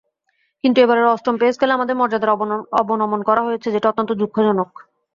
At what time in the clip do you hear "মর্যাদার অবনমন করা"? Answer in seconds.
1.95-3.41